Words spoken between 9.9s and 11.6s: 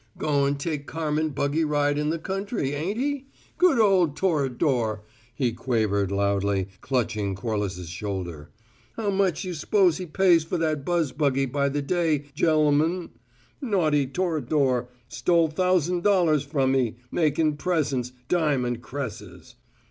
he pays f' that buzz buggy